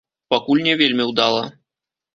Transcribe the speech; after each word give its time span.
Пакуль 0.33 0.63
не 0.69 0.75
вельмі 0.81 1.09
ўдала. 1.13 1.47